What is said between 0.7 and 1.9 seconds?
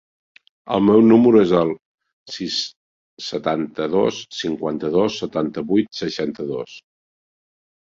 El meu número es el